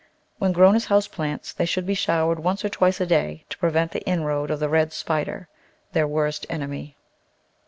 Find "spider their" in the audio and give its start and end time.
4.93-6.07